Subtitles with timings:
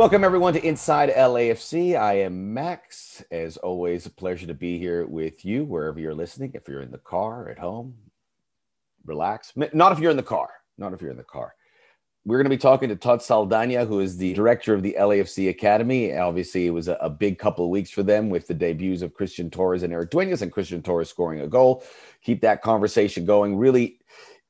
[0.00, 1.94] Welcome, everyone, to Inside LAFC.
[1.94, 3.22] I am Max.
[3.30, 6.52] As always, a pleasure to be here with you wherever you're listening.
[6.54, 7.94] If you're in the car, at home,
[9.04, 9.52] relax.
[9.74, 10.48] Not if you're in the car.
[10.78, 11.54] Not if you're in the car.
[12.24, 15.50] We're going to be talking to Todd Saldana, who is the director of the LAFC
[15.50, 16.16] Academy.
[16.16, 19.50] Obviously, it was a, big couple of weeks for them with the debuts of Christian
[19.50, 21.84] Torres and Erik Dueñas, and Christian Torres scoring a goal.
[22.22, 23.54] Keep that conversation going.
[23.54, 23.98] Really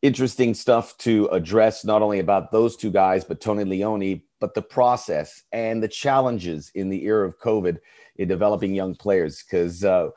[0.00, 4.62] interesting stuff to address, not only about those two guys, but Tony Leone, but the
[4.62, 7.78] process and the challenges in the era of COVID
[8.16, 9.42] in developing young players.
[9.42, 10.08] Because uh,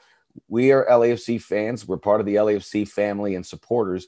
[0.48, 4.08] we are LAFC fans, we're part of the LAFC family and supporters,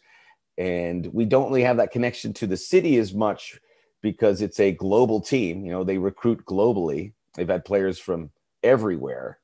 [0.57, 3.59] and we don't really have that connection to the city as much
[4.01, 5.65] because it's a global team.
[5.65, 7.11] You know, they recruit globally.
[7.35, 8.31] They've had players from
[8.63, 9.39] everywhere,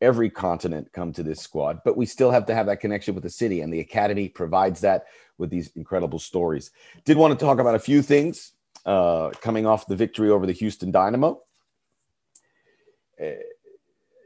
[0.00, 3.24] every continent come to this squad, but we still have to have that connection with
[3.24, 5.06] the city, and the academy provides that
[5.38, 6.70] with these incredible stories.
[7.04, 8.52] Did want to talk about a few things
[8.84, 11.40] uh, coming off the victory over the Houston Dynamo.
[13.20, 13.30] Uh,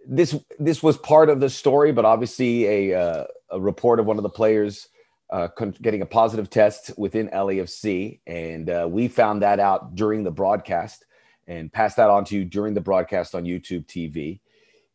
[0.08, 4.16] this this was part of the story, but obviously a uh, a report of one
[4.16, 4.88] of the players
[5.30, 5.48] uh,
[5.82, 11.04] getting a positive test within LAFC, and uh, we found that out during the broadcast
[11.48, 14.40] and passed that on to you during the broadcast on YouTube TV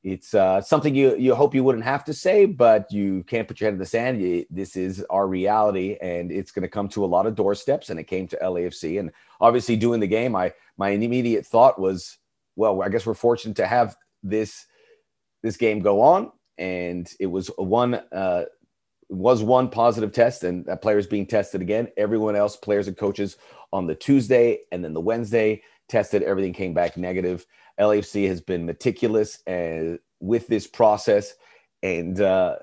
[0.04, 3.60] it's uh, something you you hope you wouldn't have to say, but you can't put
[3.60, 4.22] your head in the sand.
[4.22, 7.90] You, this is our reality, and it's going to come to a lot of doorsteps.
[7.90, 12.18] And it came to LAFC, and obviously doing the game, I my immediate thought was,
[12.56, 14.66] well, I guess we're fortunate to have this
[15.44, 18.46] this game go on, and it was one uh,
[19.10, 21.90] was one positive test, and that players being tested again.
[21.96, 23.38] Everyone else, players and coaches,
[23.74, 26.24] on the Tuesday and then the Wednesday tested.
[26.24, 27.46] Everything came back negative.
[27.82, 31.34] LAFC has been meticulous and with this process,
[31.82, 32.58] and uh,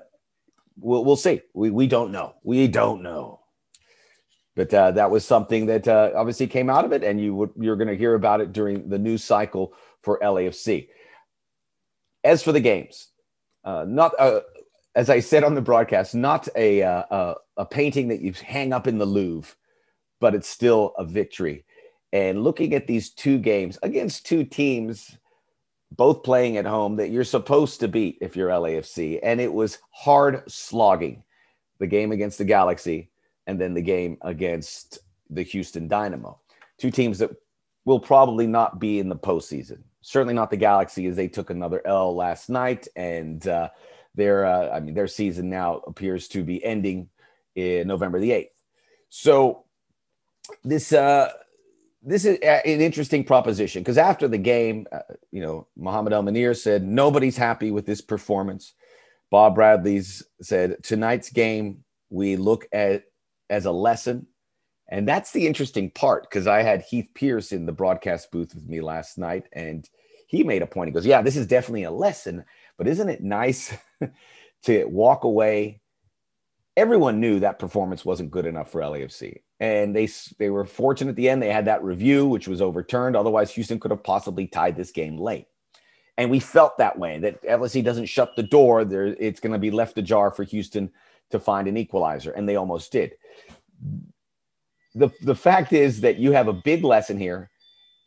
[0.79, 1.41] we'll we'll see.
[1.53, 2.35] We we don't know.
[2.43, 3.41] We don't know.
[4.55, 7.75] But uh, that was something that uh, obviously came out of it, and you you're
[7.75, 10.87] going to hear about it during the news cycle for LAFC.
[12.23, 13.09] As for the games,
[13.63, 14.41] uh, not uh,
[14.95, 18.71] as I said on the broadcast, not a, uh, a a painting that you hang
[18.71, 19.53] up in the Louvre,
[20.21, 21.65] but it's still a victory
[22.11, 25.17] and looking at these two games against two teams,
[25.91, 29.19] both playing at home that you're supposed to beat if you're LAFC.
[29.21, 31.23] And it was hard slogging
[31.79, 33.09] the game against the Galaxy
[33.47, 34.99] and then the game against
[35.29, 36.39] the Houston Dynamo.
[36.77, 37.31] Two teams that
[37.85, 39.79] will probably not be in the postseason.
[40.01, 43.69] Certainly not the Galaxy, as they took another L last night, and uh,
[44.15, 47.09] their uh, I mean their season now appears to be ending
[47.55, 48.53] in November the eighth.
[49.09, 49.65] So
[50.63, 51.31] this uh,
[52.01, 54.99] this is an interesting proposition because after the game, uh,
[55.31, 58.73] you know, Mohamed El Munir said nobody's happy with this performance.
[59.31, 63.03] Bob Bradley's said tonight's game we look at
[63.49, 64.27] as a lesson,
[64.87, 68.67] and that's the interesting part because I had Heath Pearce in the broadcast booth with
[68.67, 69.87] me last night, and
[70.27, 70.87] he made a point.
[70.87, 72.45] He goes, "Yeah, this is definitely a lesson,
[72.77, 73.75] but isn't it nice
[74.63, 75.81] to walk away?"
[76.77, 81.15] Everyone knew that performance wasn't good enough for LAFC and they they were fortunate at
[81.15, 81.41] the end.
[81.41, 83.15] They had that review, which was overturned.
[83.15, 85.47] Otherwise, Houston could have possibly tied this game late.
[86.17, 88.83] And we felt that way that LSC doesn't shut the door.
[88.83, 90.91] There, it's going to be left ajar for Houston
[91.31, 93.13] to find an equalizer, and they almost did.
[94.95, 97.49] the The fact is that you have a big lesson here,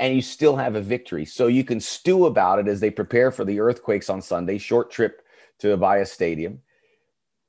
[0.01, 1.25] and you still have a victory.
[1.25, 4.59] So you can stew about it as they prepare for the earthquakes on Sunday.
[4.59, 5.23] Short trip
[5.61, 6.61] to the Avaya Stadium,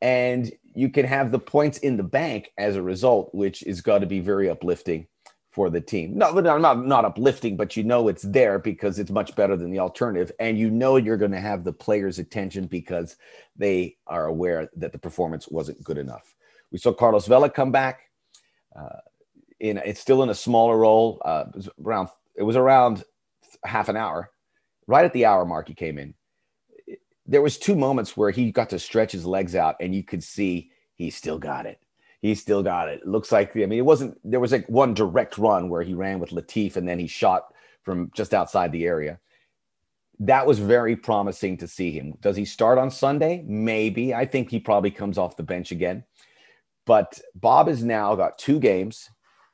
[0.03, 4.00] and you can have the points in the bank as a result, which is got
[4.00, 5.08] to be very uplifting
[5.50, 6.18] for the team.
[6.18, 9.80] No, not not uplifting, but you know it's there because it's much better than the
[9.80, 13.16] alternative, and you know you're going to have the players' attention because
[13.56, 16.36] they are aware that the performance wasn't good enough.
[16.72, 18.02] We saw Carlos Vela come back.
[18.75, 19.00] Uh,
[19.62, 21.22] in it's still in a smaller role.
[21.24, 23.03] Uh, it around it was around
[23.63, 24.31] half an hour,
[24.86, 25.69] right at the hour mark.
[25.69, 26.13] He came in
[27.25, 30.24] there was two moments where he got to stretch his legs out and you could
[30.24, 31.80] see he still got it.
[32.22, 33.06] He still got it.
[33.06, 36.20] looks like I mean it wasn't there was like one direct run where he ran
[36.20, 37.54] with Latif and then he shot
[37.84, 39.20] from just outside the area.
[40.20, 42.14] That was very promising to see him.
[42.22, 43.44] Does he start on Sunday?
[43.46, 44.14] Maybe.
[44.14, 46.04] I think he probably comes off the bench again.
[46.86, 49.10] But Bob has now got two games,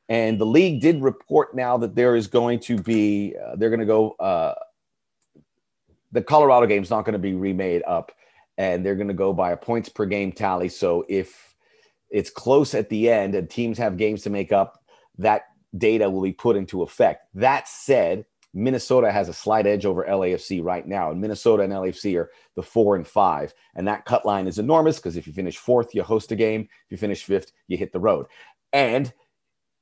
[0.10, 3.80] and the league did report now that there is going to be uh, they're going
[3.80, 4.56] to go uh,
[6.12, 8.12] the Colorado game is not going to be remade up,
[8.58, 10.70] and they're going to go by a points per game tally.
[10.70, 11.56] So if
[12.10, 14.84] it's close at the end and teams have games to make up,
[15.18, 15.44] that
[15.78, 17.28] data will be put into effect.
[17.36, 22.18] That said, Minnesota has a slight edge over LAFC right now, and Minnesota and LAFC
[22.18, 25.58] are the four and five, and that cut line is enormous because if you finish
[25.58, 26.62] fourth, you host a game.
[26.62, 28.26] If you finish fifth, you hit the road,
[28.74, 29.14] and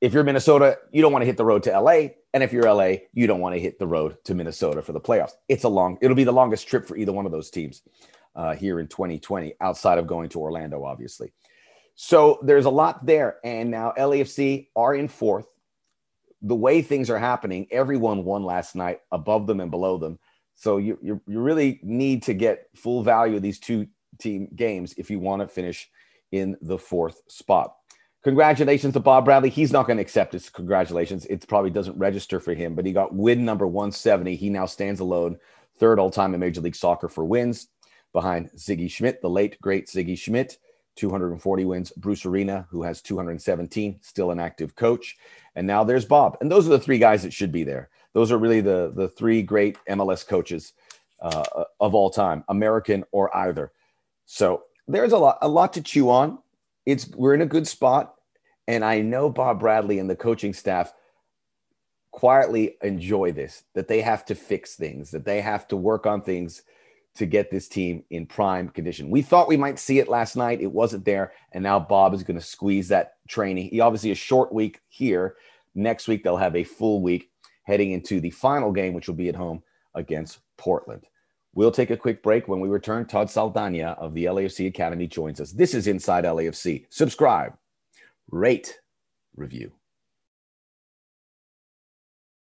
[0.00, 2.08] if you're Minnesota, you don't want to hit the road to LA.
[2.38, 5.00] And if you're LA, you don't want to hit the road to Minnesota for the
[5.00, 5.32] playoffs.
[5.48, 7.82] It's a long, it'll be the longest trip for either one of those teams
[8.36, 11.32] uh, here in 2020, outside of going to Orlando, obviously.
[11.96, 13.38] So there's a lot there.
[13.42, 15.48] And now LAFC are in fourth.
[16.42, 20.20] The way things are happening, everyone won last night above them and below them.
[20.54, 23.88] So you, you, you really need to get full value of these two
[24.20, 25.90] team games if you want to finish
[26.30, 27.74] in the fourth spot.
[28.24, 29.48] Congratulations to Bob Bradley.
[29.48, 31.24] He's not going to accept his congratulations.
[31.26, 34.34] It probably doesn't register for him, but he got win number 170.
[34.34, 35.38] He now stands alone,
[35.78, 37.68] third all time in Major League Soccer for wins,
[38.12, 40.56] behind Sigi Schmid, the late, great Sigi Schmid.
[40.98, 41.92] 240 wins.
[41.92, 45.16] Bruce Arena, who has 217, still an active coach.
[45.54, 46.36] And now there's Bob.
[46.40, 47.88] And those are the three guys that should be there.
[48.14, 50.72] Those are really the, the three great MLS coaches
[51.22, 51.44] uh,
[51.78, 53.70] of all time, American or either.
[54.26, 56.38] So there's a lot, a lot to chew on.
[56.88, 58.14] It's we're in a good spot,
[58.66, 60.94] and I know Bob Bradley and the coaching staff
[62.12, 63.64] quietly enjoy this.
[63.74, 66.62] That they have to fix things, that they have to work on things
[67.16, 69.10] to get this team in prime condition.
[69.10, 70.62] We thought we might see it last night.
[70.62, 73.68] It wasn't there, and now Bob is going to squeeze that training.
[73.68, 75.36] He obviously a short week here.
[75.74, 77.30] Next week they'll have a full week
[77.64, 79.62] heading into the final game, which will be at home
[79.94, 81.04] against Portland.
[81.58, 82.46] We'll take a quick break.
[82.46, 85.50] When we return, Todd Saldana of the LAFC Academy joins us.
[85.50, 86.86] This is Inside LAFC.
[86.88, 87.54] Subscribe,
[88.30, 88.78] rate,
[89.34, 89.72] review.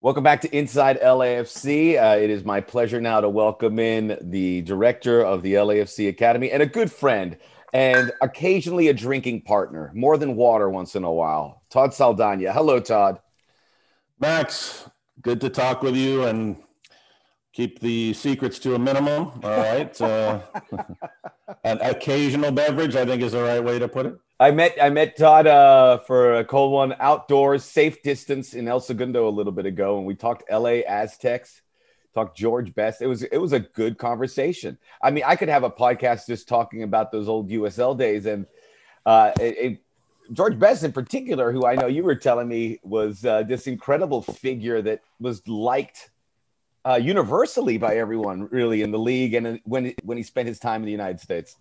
[0.03, 1.99] Welcome back to Inside LAFC.
[1.99, 6.51] Uh, it is my pleasure now to welcome in the director of the LAFC Academy
[6.51, 7.39] and a good friend
[7.73, 11.63] and occasionally a drinking partner, more than water once in a while.
[11.71, 12.53] Todd Saldana.
[12.53, 13.21] Hello, Todd.
[14.21, 14.87] Max,
[15.23, 16.59] good to talk with you and
[17.59, 19.33] keep the secrets to a minimum.
[19.43, 20.01] All right.
[20.01, 20.39] Uh,
[21.65, 24.17] an occasional beverage, I think, is the right way to put it.
[24.39, 28.79] I met I met Todd uh, for a cold one outdoors, safe distance in El
[28.79, 30.85] Segundo a little bit ago, and we talked L.A.
[30.85, 31.63] Aztecs,
[32.15, 33.03] talked George Best.
[33.03, 34.79] It was it was a good conversation.
[35.03, 38.47] I mean, I could have a podcast just talking about those old NASL days, and
[39.05, 39.83] uh, it, it,
[40.33, 44.23] George Best in particular, who I know you were telling me was uh, this incredible
[44.23, 46.11] figure that was liked
[46.85, 50.83] uh, universally by everyone, really, in the league, and when when he spent his time
[50.83, 51.57] in the United States.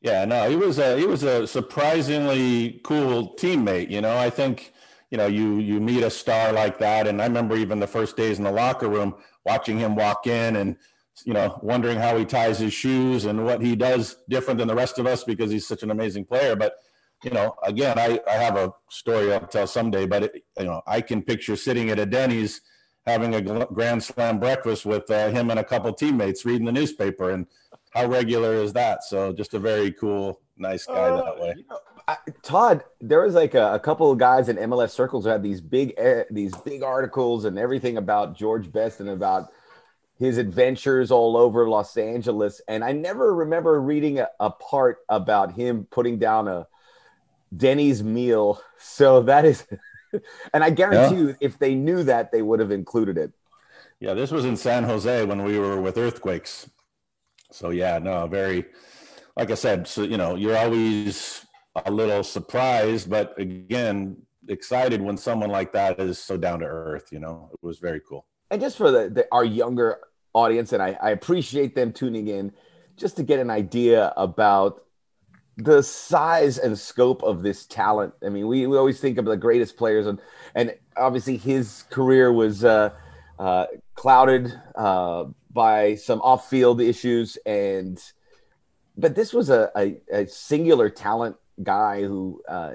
[0.00, 3.88] Yeah, no, he was a he was a surprisingly cool teammate.
[3.88, 4.72] You know, I think
[5.10, 8.16] you know you you meet a star like that, and I remember even the first
[8.16, 10.76] days in the locker room watching him walk in and
[11.24, 14.74] you know wondering how he ties his shoes and what he does different than the
[14.74, 16.56] rest of us because he's such an amazing player.
[16.56, 16.74] But
[17.22, 20.82] you know, again, I I have a story I'll tell someday, but it, you know,
[20.84, 22.60] I can picture sitting at a Denny's
[23.06, 27.30] having a grand slam breakfast with uh, him and a couple teammates reading the newspaper
[27.30, 27.46] and
[27.90, 29.04] how regular is that?
[29.04, 31.54] So just a very cool nice guy uh, that way.
[31.56, 31.78] you know,
[32.08, 35.42] I, todd there was like a, a, couple of guys in mls circles who had
[35.42, 35.94] these big
[36.30, 39.52] these big articles and everything about george best and about
[40.18, 45.52] his adventures all over los angeles and i never remember reading a, a part about
[45.52, 46.66] him putting down a
[47.54, 48.60] denny's meal.
[48.78, 49.66] So that is
[50.54, 51.22] and I guarantee yeah.
[51.22, 53.32] you, if they knew that, they would have included it.
[54.00, 56.68] Yeah, this was in San Jose when we were with earthquakes.
[57.50, 58.64] So yeah, no, very,
[59.36, 61.46] like I said, so you know, you're always
[61.84, 64.16] a little surprised, but again,
[64.48, 67.08] excited when someone like that is so down to earth.
[67.12, 68.26] You know, it was very cool.
[68.50, 70.00] And just for the, the our younger
[70.34, 72.52] audience, and I, I appreciate them tuning in,
[72.96, 74.84] just to get an idea about
[75.56, 78.14] the size and scope of this talent.
[78.24, 80.18] I mean, we, we always think of the greatest players, and
[80.54, 82.90] and obviously his career was uh,
[83.38, 88.02] uh, clouded uh, by some off-field issues, and
[88.96, 92.74] but this was a, a, a singular talent guy who uh,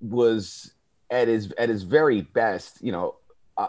[0.00, 0.74] was
[1.10, 2.82] at his at his very best.
[2.82, 3.16] You know,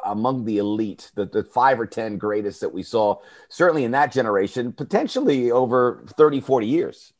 [0.05, 3.17] among the elite, the, the five or 10 greatest that we saw,
[3.49, 7.12] certainly in that generation, potentially over 30, 40 years.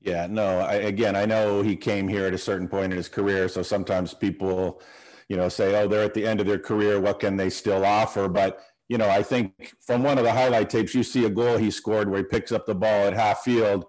[0.00, 3.08] Yeah, no, I, again, I know he came here at a certain point in his
[3.08, 3.48] career.
[3.48, 4.80] So sometimes people,
[5.28, 7.00] you know, say, oh, they're at the end of their career.
[7.00, 8.28] What can they still offer?
[8.28, 11.56] But, you know, I think from one of the highlight tapes, you see a goal
[11.56, 13.86] he scored where he picks up the ball at half field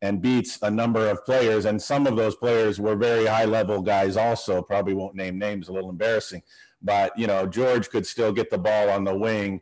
[0.00, 1.66] and beats a number of players.
[1.66, 4.62] And some of those players were very high level guys, also.
[4.62, 6.42] Probably won't name names, a little embarrassing.
[6.80, 9.60] But, you know, George could still get the ball on the wing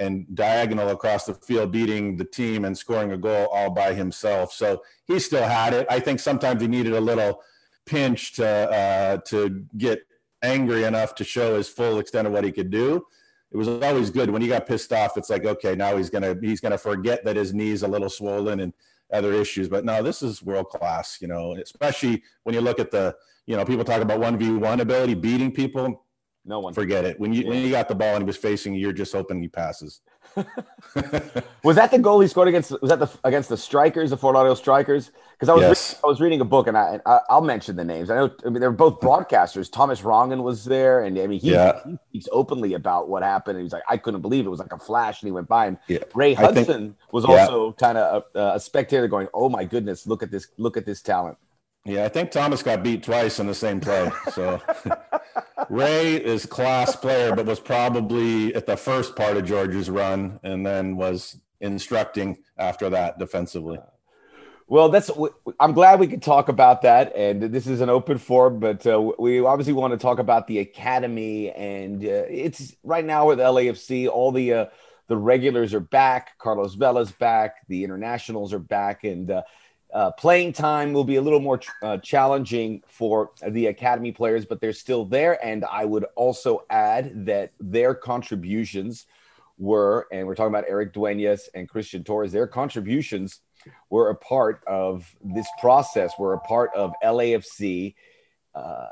[0.00, 4.52] and diagonal across the field, beating the team and scoring a goal all by himself.
[4.52, 5.86] So he still had it.
[5.90, 7.42] I think sometimes he needed a little
[7.86, 10.00] pinch to uh, to get
[10.42, 13.06] angry enough to show his full extent of what he could do.
[13.52, 15.16] It was always good when he got pissed off.
[15.16, 18.60] It's like okay, now he's gonna he's gonna forget that his knee's a little swollen
[18.60, 18.72] and
[19.12, 19.68] other issues.
[19.68, 21.18] But no, this is world class.
[21.20, 23.14] You know, especially when you look at the
[23.46, 26.04] you know people talk about one v one ability, beating people.
[26.50, 27.20] No one forget it.
[27.20, 29.40] When you when you got the ball and he was facing you, you're just hoping
[29.40, 30.00] he passes.
[31.62, 32.72] was that the goal he scored against?
[32.82, 35.12] Was that the against the strikers, the Fort Lauderdale strikers?
[35.32, 35.90] Because I was yes.
[35.90, 38.10] reading, I was reading a book, and I, I will mention the names.
[38.10, 39.70] I know I mean they're both broadcasters.
[39.70, 41.78] Thomas Rongen was there, and I mean he, yeah.
[41.84, 43.58] he speaks openly about what happened.
[43.58, 44.48] And he's like, I couldn't believe it.
[44.48, 45.66] it was like a flash, and he went by.
[45.66, 45.98] And yeah.
[46.16, 47.72] Ray Hudson think, was also yeah.
[47.78, 50.48] kind of a, a spectator, going, "Oh my goodness, look at this!
[50.56, 51.38] Look at this talent."
[51.84, 54.10] Yeah, I think Thomas got beat twice in the same play.
[54.32, 54.60] So
[55.70, 60.64] Ray is class player, but was probably at the first part of George's run, and
[60.64, 63.78] then was instructing after that defensively.
[64.66, 65.10] Well, that's.
[65.58, 68.60] I'm glad we could talk about that, and this is an open forum.
[68.60, 73.26] But uh, we obviously want to talk about the academy, and uh, it's right now
[73.26, 74.08] with LAFC.
[74.08, 74.66] All the uh,
[75.08, 76.38] the regulars are back.
[76.38, 77.66] Carlos Vela's back.
[77.68, 79.42] The internationals are back, and
[79.92, 84.60] uh, playing time will be a little more uh, challenging for the academy players, but
[84.60, 85.44] they're still there.
[85.44, 89.06] And I would also add that their contributions
[89.58, 93.40] were, and we're talking about Erik Dueñas and Christian Torres, their contributions
[93.90, 97.94] were a part of this process, were a part of LAFC
[98.54, 98.86] uh,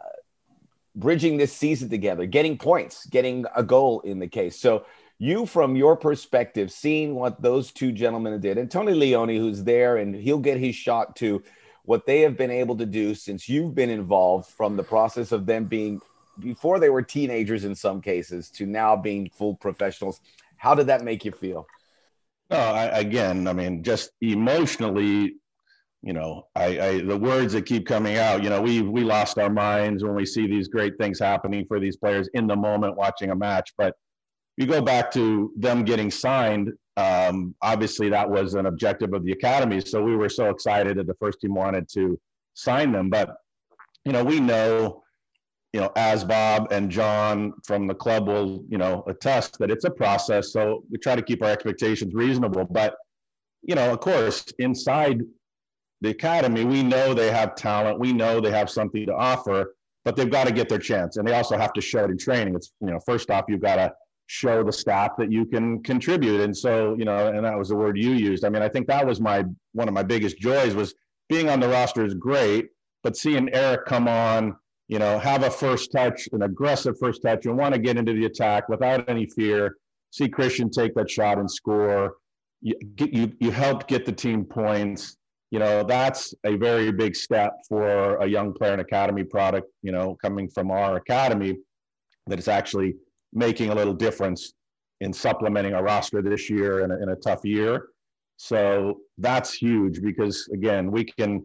[0.94, 4.58] bridging this season together, getting points, getting a goal in the case.
[4.60, 4.84] So
[5.18, 9.96] you from your perspective seeing what those two gentlemen did and tony leone who's there
[9.96, 11.42] and he'll get his shot to
[11.88, 15.46] what they have been able to do since you've been involved from the process of
[15.46, 15.98] them being
[16.38, 20.20] before they were teenagers in some cases to now being full professionals.
[20.58, 21.66] How did that make you feel?
[22.50, 25.36] No I, again i mean just emotionally
[26.02, 29.38] you know I, I the words that keep coming out you know we we lost
[29.38, 32.96] our minds when we see these great things happening for these players in the moment
[32.96, 33.94] watching a match but
[34.58, 39.30] you go back to them getting signed, um, obviously that was an objective of the
[39.30, 39.80] academy.
[39.80, 42.18] So we were so excited that the first team wanted to
[42.54, 43.08] sign them.
[43.08, 43.36] But
[44.04, 45.04] you know, we know,
[45.72, 49.84] you know, as Bob and John from the club will, you know, attest that it's
[49.84, 50.52] a process.
[50.52, 52.64] So we try to keep our expectations reasonable.
[52.64, 52.96] But
[53.62, 55.20] you know, of course, inside
[56.00, 58.00] the academy, we know they have talent.
[58.00, 61.28] We know they have something to offer, but they've got to get their chance, and
[61.28, 62.56] they also have to show it in training.
[62.56, 63.92] It's you know, first off, you've got to
[64.28, 66.42] show the staff that you can contribute.
[66.42, 68.44] And so, you know, and that was the word you used.
[68.44, 70.94] I mean, I think that was my one of my biggest joys was
[71.30, 72.68] being on the roster is great,
[73.02, 74.54] but seeing Erik come on,
[74.88, 78.12] you know, have a first touch, an aggressive first touch, and want to get into
[78.12, 79.76] the attack without any fear.
[80.10, 82.16] See Christian take that shot and score.
[82.60, 85.16] You get you you helped get the team points.
[85.50, 89.92] You know, that's a very big step for a young player and academy product, you
[89.92, 91.56] know, coming from our academy
[92.26, 92.94] that is actually
[93.32, 94.52] making a little difference
[95.00, 97.88] in supplementing our roster this year in a, in a tough year.
[98.36, 101.44] So that's huge because again, we can,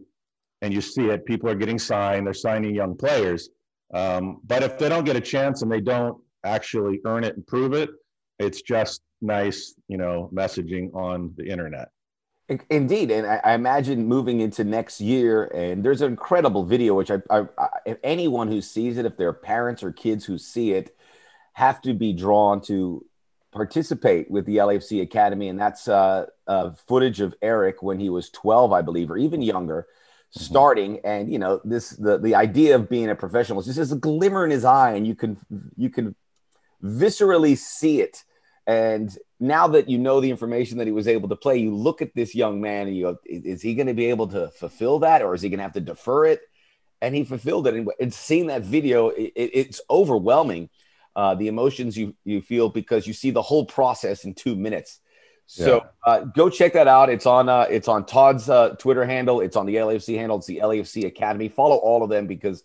[0.62, 3.50] and you see it, people are getting signed, they're signing young players.
[3.92, 7.46] Um, but if they don't get a chance and they don't actually earn it and
[7.46, 7.90] prove it,
[8.38, 11.88] it's just nice, you know, messaging on the internet.
[12.68, 17.16] Indeed, and I, imagine moving into next year, and there's an incredible video which I,
[17.30, 20.94] I, I, if anyone who sees it, if they're parents or kids who see it,
[21.54, 23.04] have to be drawn to
[23.52, 28.28] participate with the LAFC Academy, and that's uh, uh, footage of Erik when he was
[28.30, 30.44] 12, I believe, or even younger, mm-hmm.
[30.44, 31.00] starting.
[31.04, 34.44] And you know, this the the idea of being a professional is just a glimmer
[34.44, 35.38] in his eye, and you can
[35.76, 36.14] you can
[36.82, 38.24] viscerally see it.
[38.66, 42.02] And now that you know the information that he was able to play, you look
[42.02, 44.98] at this young man and you go, is he going to be able to fulfill
[45.00, 46.40] that, or is he going to have to defer it?
[47.00, 47.86] And he fulfilled it.
[48.00, 50.70] And seeing that video, it, it's overwhelming
[51.16, 55.00] uh, the emotions you you feel because you see the whole process in two minutes.
[55.46, 55.74] So
[56.06, 56.12] yeah.
[56.12, 57.10] uh, go check that out.
[57.10, 59.40] It's on uh, it's on Todd's uh, Twitter handle.
[59.40, 60.38] It's on the LAFC handle.
[60.38, 61.48] It's the LAFC Academy.
[61.48, 62.64] Follow all of them because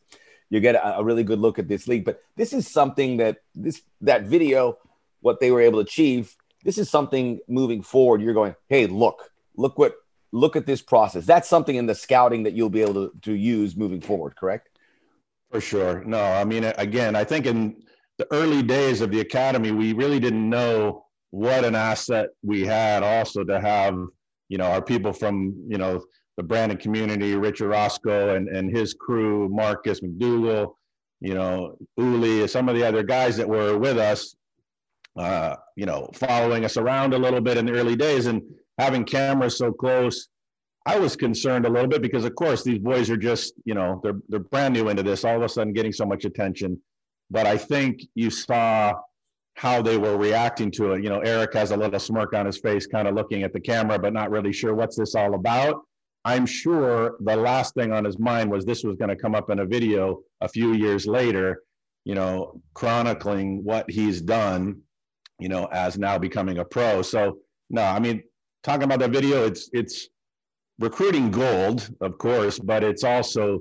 [0.50, 2.06] you get a, a really good look at this league.
[2.06, 4.78] But this is something that this that video,
[5.22, 6.36] what they were able to achieve.
[6.64, 8.22] This is something moving forward.
[8.22, 9.96] You're going, hey, look, look what
[10.32, 11.26] look at this process.
[11.26, 14.36] That's something in the scouting that you'll be able to, to use moving forward.
[14.36, 14.70] Correct?
[15.52, 16.04] For sure.
[16.06, 17.84] No, I mean, again, I think in
[18.20, 23.02] the early days of the academy, we really didn't know what an asset we had
[23.02, 23.98] also to have,
[24.50, 26.04] you know, our people from, you know,
[26.36, 30.74] the Brandon community, Richard Roscoe and, and his crew, Marcus McDougal,
[31.22, 34.36] you know, Uli, some of the other guys that were with us,
[35.18, 38.42] uh, you know, following us around a little bit in the early days and
[38.78, 40.28] having cameras so close.
[40.86, 44.00] I was concerned a little bit because, of course, these boys are just, you know,
[44.04, 45.24] they're they're brand new into this.
[45.24, 46.82] All of a sudden, getting so much attention
[47.30, 48.94] but I think you saw
[49.56, 51.04] how they were reacting to it.
[51.04, 53.60] You know, Erik has a little smirk on his face, kind of looking at the
[53.60, 55.82] camera, but not really sure what's this all about.
[56.26, 59.50] I'm sure the last thing on his mind was this was going to come up
[59.50, 61.64] in a video a few years later,
[62.06, 64.82] you know, chronicling what he's done,
[65.40, 67.02] you know, as now becoming a pro.
[67.02, 68.24] So no, I mean,
[68.64, 70.08] talking about that video, it's it's
[70.80, 73.60] recruiting gold, of course, but it's also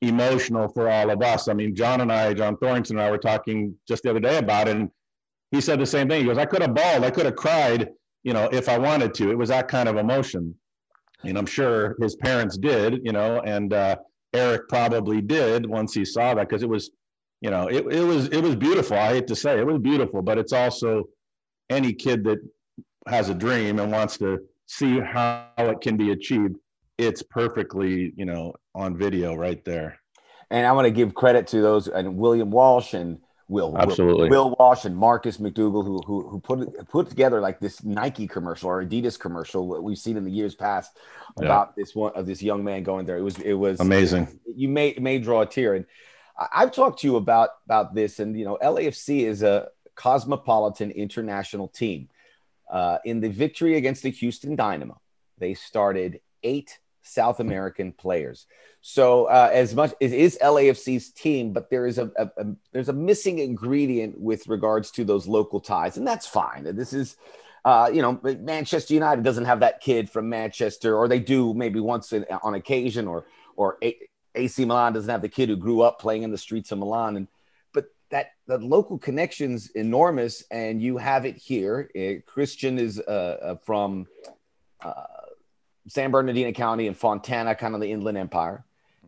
[0.00, 1.48] emotional for all of us.
[1.48, 4.38] I mean, John and I, John Thorrington and I were talking just the other day
[4.38, 4.90] about it, and
[5.50, 6.20] he said the same thing.
[6.22, 7.90] He goes, I could have bawled, I could have cried,
[8.22, 9.30] you know, if I wanted to.
[9.30, 10.54] It was that kind of emotion.
[11.24, 13.96] And I'm sure his parents did, you know, and uh,
[14.32, 16.90] Erik probably did once he saw that because it was,
[17.42, 18.96] you know, it, it was it was beautiful.
[18.96, 21.04] I hate to say it, it was beautiful, but it's also
[21.68, 22.38] any kid that
[23.06, 26.56] has a dream and wants to see how it can be achieved.
[27.00, 29.98] It's perfectly, you know, on video right there.
[30.50, 34.50] And I want to give credit to those and William Walsh and Will absolutely Will,
[34.50, 38.70] Will Walsh and Marcus McDougal who who who put put together like this Nike commercial
[38.70, 40.96] or Adidas commercial what we've seen in the years past
[41.36, 41.82] about yeah.
[41.82, 43.18] this one of this young man going there.
[43.18, 44.38] It was it was amazing.
[44.54, 45.84] You may may draw a tear, and
[46.54, 51.66] I've talked to you about about this, and you know LAFC is a cosmopolitan international
[51.66, 52.08] team.
[52.70, 55.00] Uh, in the victory against the Houston Dynamo,
[55.38, 58.46] they started eight South American players.
[58.82, 62.88] So uh, as much as is LAFC's team, but there is a, a, a, there's
[62.88, 66.64] a missing ingredient with regards to those local ties, and that's fine.
[66.76, 67.16] This is.
[67.62, 71.78] Uh, you know, Manchester United doesn't have that kid from Manchester, or they do maybe
[71.78, 73.98] once in, on occasion, or or a-
[74.34, 77.18] AC Milan doesn't have the kid who grew up playing in the streets of Milan.
[77.18, 77.28] And
[77.74, 81.90] but that the local connections enormous, and you have it here.
[81.94, 84.06] Uh, Christian is uh, uh from
[84.82, 84.92] uh,
[85.90, 88.64] San Bernardino County and Fontana, kind of the Inland Empire.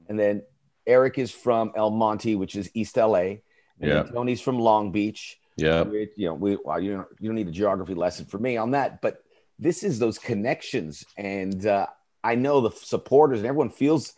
[0.09, 0.43] And then
[0.87, 3.19] Erik is from El Monte, which is East LA.
[3.19, 3.41] And
[3.81, 4.03] yeah.
[4.03, 5.39] Tony's from Long Beach.
[5.57, 5.85] Yeah.
[6.17, 8.73] You know, we well, you don't you don't need a geography lesson for me on
[8.73, 9.23] that, but
[9.59, 11.87] this is those connections, and uh,
[12.25, 14.15] I know the supporters and everyone feels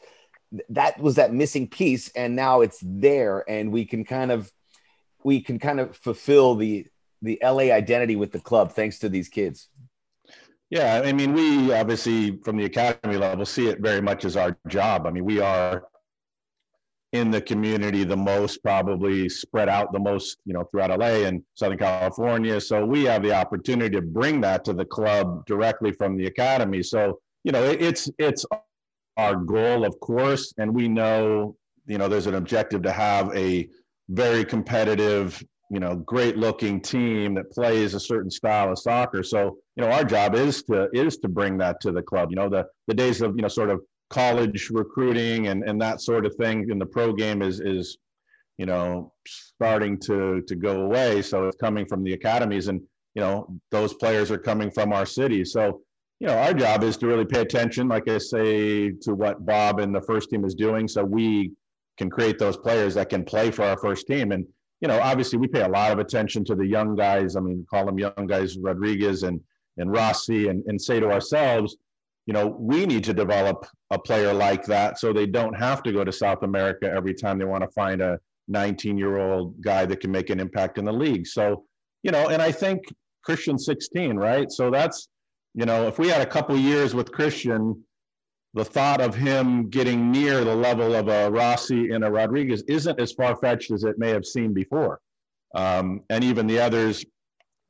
[0.70, 4.50] that was that missing piece, and now it's there, and we can kind of
[5.22, 6.86] we can kind of fulfill the
[7.20, 9.68] the LA identity with the club thanks to these kids.
[10.74, 14.56] Yeah, I mean, we obviously from the academy level see it very much as our
[14.66, 15.06] job.
[15.06, 15.84] I mean, we are
[17.12, 21.44] in the community the most, probably spread out the most, you know, throughout LA and
[21.54, 22.60] Southern California.
[22.60, 26.82] So we have the opportunity to bring that to the club directly from the academy.
[26.82, 28.44] So you know, it's it's
[29.16, 31.54] our goal, of course, and we know,
[31.86, 33.68] you know, there's an objective to have a
[34.08, 35.40] very competitive
[35.74, 39.22] you know great looking team that plays a certain style of soccer.
[39.22, 42.30] So you know our job is to is to bring that to the club.
[42.30, 46.00] You know the the days of you know sort of college recruiting and and that
[46.00, 47.98] sort of thing in the pro game is is
[48.56, 51.22] you know starting to to go away.
[51.22, 52.80] So it's coming from the academies and
[53.14, 55.44] you know those players are coming from our city.
[55.44, 55.82] So
[56.20, 59.80] you know our job is to really pay attention like i say to what bob
[59.80, 61.52] and the first team is doing so we
[61.96, 64.32] can create those players that can play for our first team.
[64.32, 64.46] And
[64.84, 67.36] you know, obviously we pay a lot of attention to the young guys.
[67.36, 69.40] I mean, call them young guys, Rodriguez and
[69.78, 71.78] and Rossi, and, and say to ourselves,
[72.26, 75.92] you know, we need to develop a player like that so they don't have to
[75.92, 79.86] go to South America every time they want to find a 19 year old guy
[79.86, 81.26] that can make an impact in the league.
[81.26, 81.64] So,
[82.02, 82.82] you know, and I think
[83.24, 84.52] Christian 16, right?
[84.52, 85.08] So that's,
[85.54, 87.82] you know, if we had a couple years with Christian,
[88.54, 93.00] the thought of him getting near the level of a Rossi and a Rodriguez isn't
[93.00, 95.00] as far fetched as it may have seemed before.
[95.56, 97.04] Um, and even the others,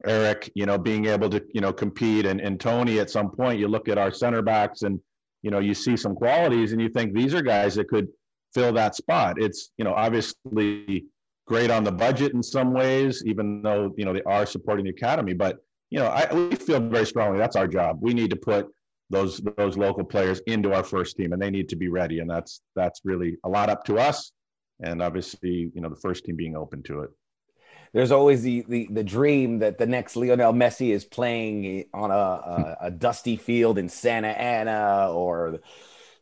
[0.06, 3.58] Erik, you know, being able to, you know, compete and, and Tony at some point,
[3.58, 5.00] you look at our center backs and,
[5.42, 8.08] you know, you see some qualities and you think these are guys that could
[8.52, 9.36] fill that spot.
[9.40, 11.06] It's, you know, obviously
[11.46, 14.90] great on the budget in some ways, even though, you know, they are supporting the
[14.90, 15.32] academy.
[15.32, 17.98] But, you know, I, we feel very strongly that's our job.
[18.00, 18.68] We need to put
[19.10, 22.20] those those local players into our first team, and they need to be ready.
[22.20, 24.32] And that's that's really a lot up to us,
[24.80, 27.10] and obviously, you know, the first team being open to it.
[27.92, 32.14] There's always the the, the dream that the next Lionel Messi is playing on a,
[32.14, 35.60] a, a dusty field in Santa Ana or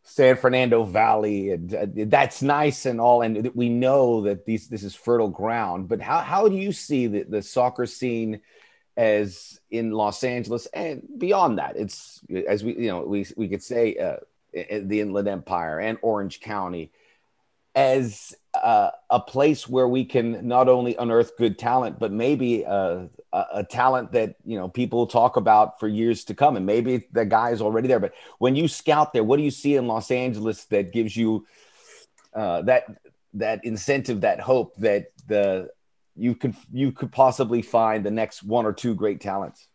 [0.03, 1.51] San Fernando Valley.
[1.51, 5.89] And uh, that's nice and all, and we know that these this is fertile ground.
[5.89, 8.41] But how how do you see the, the soccer scene?
[8.97, 11.77] As in Los Angeles and beyond that.
[11.77, 14.17] It's as we you know we we could say uh,
[14.53, 16.91] the Inland Empire and Orange County
[17.75, 23.05] as uh, a place where we can not only unearth good talent, but maybe uh,
[23.33, 27.05] a, a, talent that you know people talk about for years to come, and maybe
[27.13, 28.01] the guy is already there.
[28.01, 31.47] But when you scout there, what do you see in Los Angeles that gives you
[32.35, 32.85] uh, that
[33.35, 35.71] that incentive, that hope that the
[36.17, 39.69] you could you could possibly find the next one or two great talents.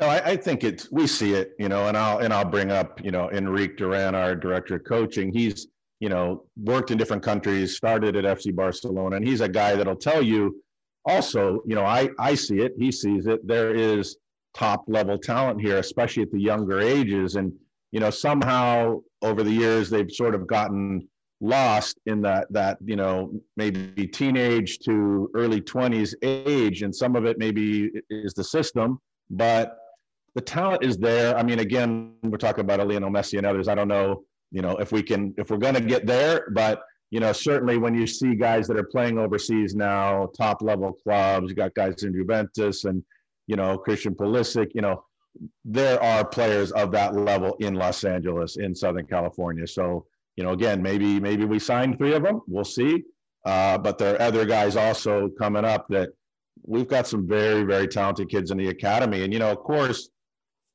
[0.00, 2.70] No, I, I, think it's we see it, you know, and I'll and I'll bring
[2.70, 5.32] up, you know, Enrique Duran, our director of coaching.
[5.32, 5.68] He's,
[6.00, 9.96] you know, worked in different countries, started at FC Barcelona, and he's a guy that'll
[9.96, 10.62] tell you
[11.04, 13.46] also, you know, I I see it, he sees it.
[13.46, 14.16] There is
[14.54, 17.36] top level talent here, especially at the younger ages.
[17.36, 17.52] And,
[17.90, 21.08] you know, somehow over the years they've sort of gotten
[21.42, 27.24] lost in that that you know maybe teenage to early 20s age and some of
[27.24, 29.76] it maybe is the system but
[30.34, 31.36] the talent is there.
[31.36, 33.68] I mean again we're talking about lionel messi and others.
[33.68, 36.82] I don't know you know if we can if we're going to get there but
[37.10, 41.48] you know certainly when you see guys that are playing overseas now top level clubs
[41.48, 43.02] you got guys in juventus and
[43.46, 45.04] you know christian pulisic you know
[45.64, 49.66] there are players of that level in los angeles in southern california.
[49.66, 52.40] So you know, again, maybe maybe we signed three of them.
[52.46, 53.04] We'll see.
[53.44, 56.10] Uh, but there are other guys also coming up that
[56.64, 60.10] we've got some very very talented kids in the academy, and you know, of course,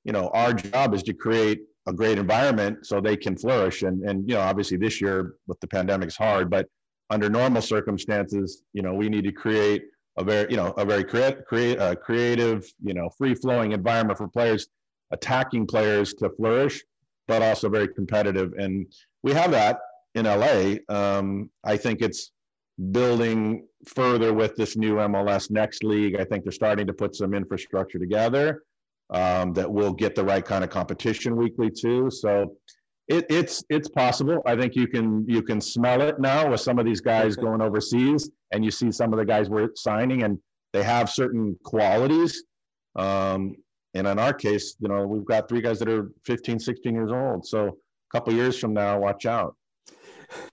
[0.03, 3.83] you know, our job is to create a great environment so they can flourish.
[3.83, 6.67] And and you know, obviously this year with the pandemic is hard, but
[7.09, 9.83] under normal circumstances, you know, we need to create
[10.17, 14.17] a very you know a very create create a creative you know free flowing environment
[14.17, 14.67] for players,
[15.11, 16.83] attacking players to flourish,
[17.27, 18.91] but also very competitive and
[19.23, 19.79] we have that
[20.15, 20.75] in LA.
[20.89, 22.31] Um, I think it's
[22.91, 26.19] building further with this new MLS Next League.
[26.19, 28.63] I think they're starting to put some infrastructure together
[29.09, 32.09] um, that will get the right kind of competition weekly too.
[32.11, 32.55] So
[33.07, 34.41] it, it's it's possible.
[34.45, 37.61] I think you can you can smell it now with some of these guys going
[37.61, 40.37] overseas, and you see some of the guys we're signing, and
[40.73, 42.43] they have certain qualities.
[42.95, 43.55] Um,
[43.93, 47.11] and in our case, you know, we've got three guys that are 15, 16 years
[47.11, 47.45] old.
[47.47, 47.77] So
[48.11, 49.55] couple years from now, watch out.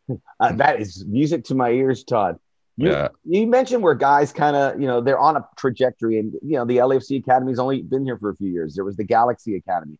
[0.40, 2.38] uh, that is music to my ears, Todd.
[2.76, 3.08] You, yeah.
[3.24, 6.64] you mentioned where guys kind of, you know, they're on a trajectory, and you know,
[6.64, 8.74] the LAFC Academy's only been here for a few years.
[8.74, 9.96] There was the Galaxy Academy.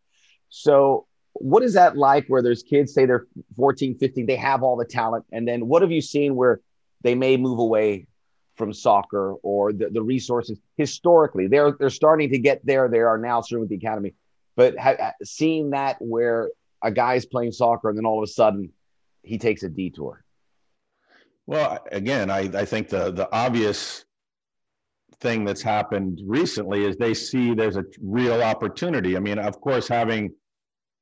[0.49, 4.75] So, what is that like where there's kids say they're 14, 15, they have all
[4.75, 6.59] the talent, and then what have you seen where
[7.01, 8.07] they may move away
[8.55, 11.47] from soccer or the, the resources historically?
[11.47, 12.89] They're they're starting to get there.
[12.89, 14.15] They are now serving with the academy,
[14.57, 16.49] but ha- seeing that where
[16.83, 18.71] a guy's playing soccer and then all of a sudden
[19.23, 20.23] he takes a detour?
[21.47, 24.05] Well, again, I, I think the the obvious
[25.21, 29.15] thing that's happened recently is they see there's a real opportunity.
[29.15, 30.33] I mean, of course, having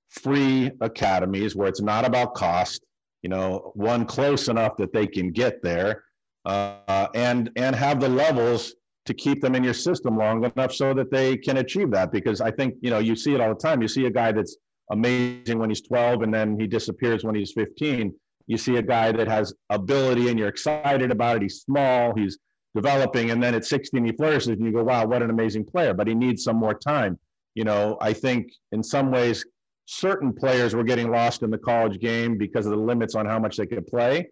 [0.10, 2.86] free academies where it's not about cost,
[3.22, 6.04] you know, one close enough that they can get there,
[6.46, 10.94] uh, and and have the levels to keep them in your system long enough so
[10.94, 12.12] that they can achieve that.
[12.12, 13.82] Because I think you know you see it all the time.
[13.82, 14.58] You see a guy that's
[14.92, 18.14] amazing when he's 12 and then he disappears when he's 15.
[18.48, 21.44] You see a guy that has ability and you're excited about it.
[21.44, 22.38] He's small, he's
[22.76, 25.94] developing, and then at 16 he flourishes and you go, wow, what an amazing player.
[25.94, 27.18] But he needs some more time.
[27.56, 29.46] You know, I think in some ways,
[29.86, 33.40] certain players were getting lost in the college game because of the limits on how
[33.40, 34.30] much they could play.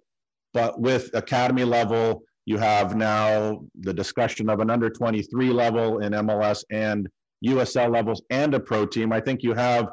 [0.54, 6.14] But with academy level, you have now the discussion of an under 23 level in
[6.14, 7.08] MLS and
[7.46, 9.12] USL levels and a pro team.
[9.14, 9.90] I think you have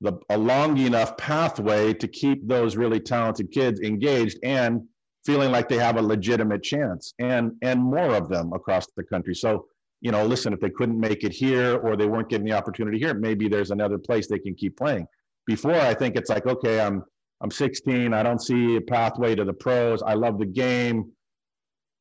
[0.00, 4.82] the, a long enough pathway to keep those really talented kids engaged and
[5.24, 9.34] feeling like they have a legitimate chance and and more of them across the country.
[9.34, 9.66] So
[10.00, 12.98] you know listen if they couldn't make it here or they weren't given the opportunity
[12.98, 15.06] here maybe there's another place they can keep playing.
[15.46, 17.02] Before i think it's like okay i'm
[17.40, 20.02] i'm 16 i don't see a pathway to the pros.
[20.02, 21.10] I love the game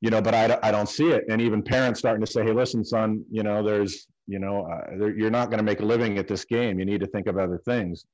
[0.02, 1.24] you know but i, I don't see it.
[1.30, 5.08] And even parents starting to say hey listen son you know there's you know, uh,
[5.08, 6.80] you're not going to make a living at this game.
[6.80, 8.06] You need to think of other things.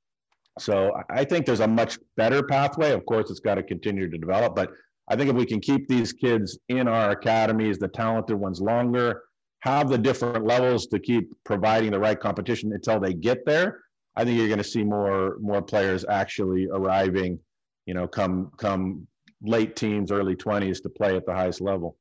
[0.59, 2.91] So I think there's a much better pathway.
[2.91, 4.71] Of course, it's got to continue to develop, but
[5.09, 9.23] I think if we can keep these kids in our academies, the talented ones longer,
[9.61, 13.79] have the different levels to keep providing the right competition until they get there,
[14.15, 17.39] I think you're going to see more more players actually arriving,
[17.87, 19.07] you know, come come
[19.41, 21.97] late teens, early 20s to play at the highest level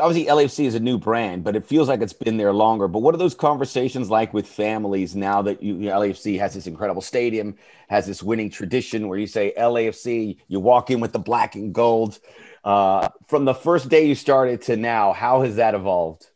[0.00, 2.88] obviously LAFC is a new brand, but it feels like it's been there longer.
[2.88, 6.54] But what are those conversations like with families now that you, you know, LAFC has
[6.54, 7.56] this incredible stadium,
[7.88, 11.72] has this winning tradition where you say LAFC, you walk in with the black and
[11.72, 12.18] gold.
[12.64, 16.26] Uh, from the first day you started to now, how has that evolved?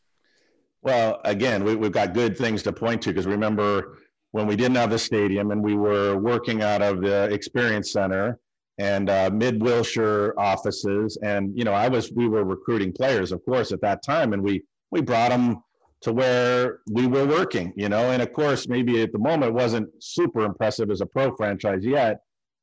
[0.83, 3.99] Well, again, we, we've got good things to point to because remember
[4.31, 8.39] when we didn't have the stadium and we were working out of the experience center
[8.79, 11.19] and uh, mid Wilshire offices.
[11.23, 14.43] And you know, I was we were recruiting players, of course, at that time, and
[14.43, 15.63] we we brought them
[16.01, 17.73] to where we were working.
[17.77, 21.07] You know, and of course, maybe at the moment it wasn't super impressive as a
[21.07, 22.21] pro franchise yet,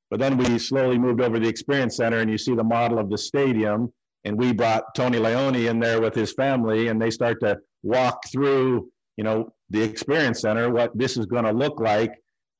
[0.10, 3.00] but then we slowly moved over to the experience center, and you see the model
[3.00, 3.92] of the stadium.
[4.24, 8.24] And we brought Tony Leone in there with his family, and they start to walk
[8.32, 12.12] through, you know, the experience center what this is going to look like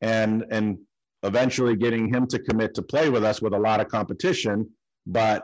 [0.02, 0.78] and and
[1.26, 4.70] eventually getting him to commit to play with us with a lot of competition.
[5.08, 5.44] But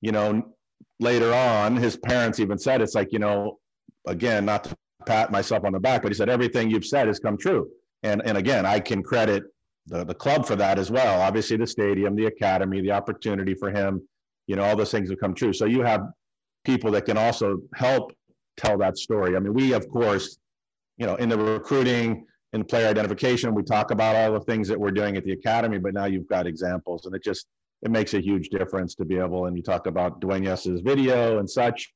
[0.00, 0.54] you know
[1.00, 3.58] later on his parents even said it's like you know
[4.06, 7.18] again not to pat myself on the back but he said everything you've said has
[7.18, 7.68] come true.
[8.02, 9.44] And and again i can credit
[9.86, 11.20] the, the club for that as well.
[11.20, 14.06] Obviously the stadium the academy the opportunity for him
[14.46, 15.52] you know all those things have come true.
[15.52, 16.02] So you have
[16.64, 18.12] people that can also help
[18.56, 19.36] tell that story.
[19.36, 20.38] I mean we of course
[20.96, 24.78] you know in the recruiting in player identification we talk about all the things that
[24.78, 27.46] we're doing at the academy but now you've got examples and it just
[27.82, 31.48] it makes a huge difference to be able and you talk about Dueñas's video and
[31.48, 31.92] such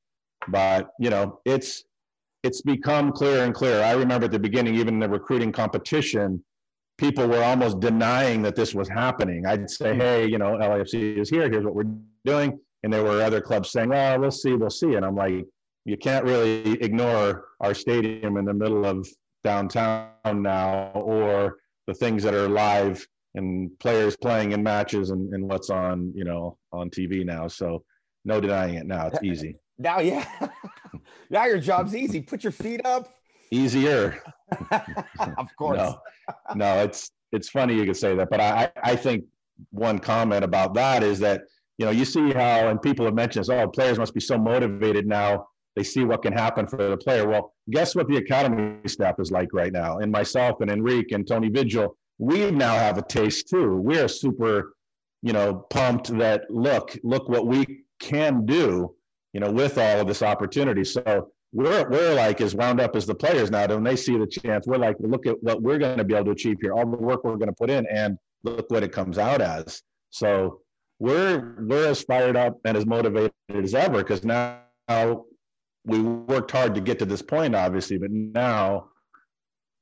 [0.47, 1.83] but you know it's
[2.43, 6.43] it's become clearer and clearer i remember at the beginning even the recruiting competition
[6.97, 9.99] people were almost denying that this was happening i'd say hmm.
[9.99, 11.91] hey you know lafc is here here's what we're
[12.25, 15.45] doing and there were other clubs saying oh we'll see we'll see and i'm like
[15.85, 19.07] you can't really ignore our stadium in the middle of
[19.43, 25.47] downtown now or the things that are live and players playing in matches and, and
[25.47, 27.47] what's on you know on tv now.
[27.47, 27.83] So
[28.25, 28.85] no denying it.
[28.85, 29.57] Now it's easy.
[29.77, 30.25] now yeah.
[31.29, 32.21] Now your job's easy.
[32.21, 33.09] Put your feet up.
[33.51, 34.21] Easier.
[35.37, 35.77] Of course.
[35.77, 35.99] No,
[36.55, 39.25] no it's it's funny you could say that but i i think
[39.71, 41.41] one comment about that is that
[41.77, 44.37] you know you see how and people have mentioned this oh players must be so
[44.37, 48.77] motivated now they see what can happen for the player well guess what the academy
[48.87, 52.97] staff is like right now and myself and enrique and tony vigil we now have
[52.97, 53.75] a taste too.
[53.75, 54.75] We're super,
[55.21, 58.95] you know, pumped that look, look what we can do,
[59.33, 60.83] you know, with all of this opportunity.
[60.83, 63.67] So we're we're like as wound up as the players now.
[63.67, 66.25] When they see the chance, we're like, look at what we're going to be able
[66.25, 68.91] to achieve here, all the work we're going to put in, and look what it
[68.91, 69.81] comes out as.
[70.09, 70.61] So
[70.99, 74.61] we're we're as fired up and as motivated as ever because now
[75.85, 78.89] we worked hard to get to this point, obviously, but now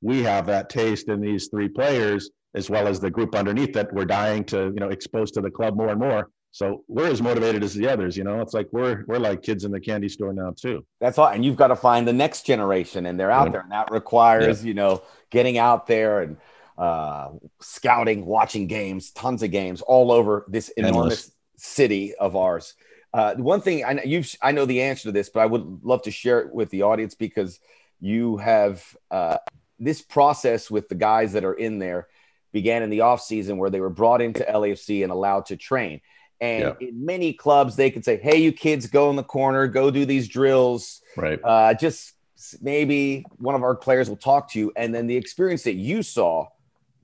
[0.02, 3.92] we have that taste in these three players as well as the group underneath that
[3.92, 7.22] we're dying to you know expose to the club more and more so we're as
[7.22, 10.08] motivated as the others you know it's like we're we're like kids in the candy
[10.08, 13.30] store now too that's all and you've got to find the next generation and they're
[13.30, 13.52] out yeah.
[13.52, 14.68] there and that requires yeah.
[14.68, 16.36] you know getting out there and
[16.78, 17.28] uh,
[17.60, 21.30] scouting watching games tons of games all over this enormous Endless.
[21.56, 22.74] city of ours
[23.14, 25.80] uh, one thing I know you I know the answer to this, but I would
[25.82, 27.60] love to share it with the audience because
[28.00, 29.38] you have uh,
[29.78, 32.08] this process with the guys that are in there
[32.52, 36.00] began in the offseason where they were brought into LAFC and allowed to train.
[36.40, 36.88] And yeah.
[36.88, 40.04] in many clubs, they could say, Hey, you kids, go in the corner, go do
[40.04, 41.00] these drills.
[41.16, 41.40] Right.
[41.42, 42.14] Uh, just
[42.60, 44.72] maybe one of our players will talk to you.
[44.76, 46.48] And then the experience that you saw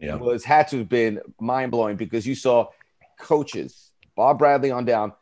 [0.01, 0.16] yeah.
[0.16, 2.68] was had to have been mind blowing because you saw
[3.18, 5.12] coaches, Bob Bradley on down,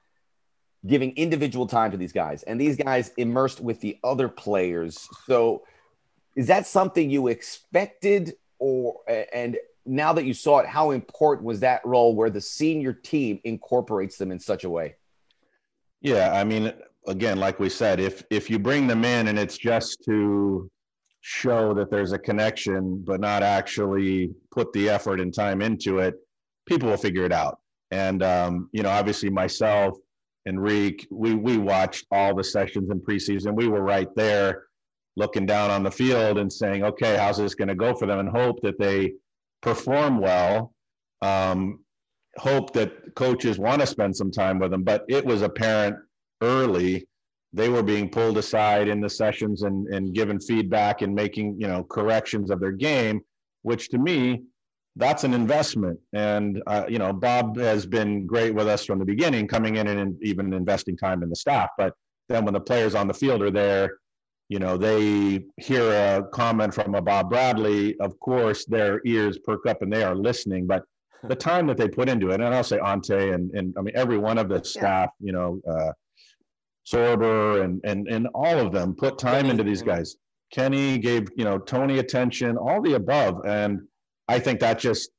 [0.87, 2.43] giving individual time to these guys.
[2.45, 5.09] And these guys immersed with the other players.
[5.27, 5.65] So,
[6.35, 8.35] is that something you expected?
[8.59, 9.01] Or
[9.33, 13.41] and now that you saw it how important was that role where the senior team
[13.45, 14.97] incorporates them in such a way?
[16.01, 16.73] Yeah i mean
[17.07, 20.71] again like we said if if you bring them in and it's just to
[21.21, 26.15] show that there's a connection but not actually put the effort and time into it
[26.67, 27.61] people will figure it out.
[27.93, 29.97] And um, you know obviously myself
[30.47, 33.55] Enrique, we we watched all the sessions in preseason.
[33.55, 34.65] We were right there
[35.17, 38.19] looking down on the field and saying, okay, how's this going to go for them?
[38.19, 39.15] And hope that they
[39.63, 40.75] perform well.
[41.23, 41.81] Um,
[42.37, 44.83] hope that coaches want to spend some time with them.
[44.83, 45.97] But it was apparent
[46.43, 47.07] early
[47.57, 51.67] they were being pulled aside in the sessions and, and given feedback and making you
[51.67, 53.23] know corrections of their game,
[53.63, 54.43] which to me
[54.97, 55.99] that's an investment.
[56.13, 59.87] And uh, you know Bob has been great with us from the beginning, coming in
[59.87, 61.71] and even investing time in the staff.
[61.79, 61.95] But
[62.29, 63.99] then when the players on the field are there
[64.49, 69.67] you know, they hear a comment from a Bob Bradley, of course, their ears perk
[69.67, 70.67] up and they are listening.
[70.67, 70.85] But
[71.29, 73.97] the time that they put into it, and I'll say Ante and, and I mean,
[73.97, 75.93] every one of the staff, you know, uh,
[76.87, 80.17] Sorber and, and, and all of them put time into these guys.
[80.53, 83.45] Kenny gave, you know, Tony attention, all the above.
[83.45, 83.81] And
[84.29, 85.11] I think that just